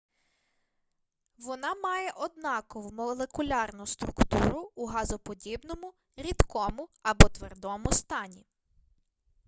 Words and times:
вона 1.37 1.75
має 1.75 2.11
однакову 2.11 2.91
молекулярну 2.91 3.87
структуру 3.87 4.71
у 4.75 4.85
газоподібному 4.85 5.93
рідкому 6.17 6.89
або 7.03 7.29
твердому 7.29 7.91
стані 7.91 8.45